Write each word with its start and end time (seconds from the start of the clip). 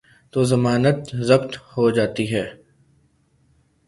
تو 0.33 0.43
ضمانت 0.43 1.15
ضبط 1.15 1.57
ہو 1.71 1.89
جاتی 1.89 2.25
ہے۔ 2.35 2.45